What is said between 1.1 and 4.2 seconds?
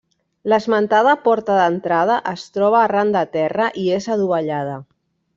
porta d'entrada es troba arran de terra i és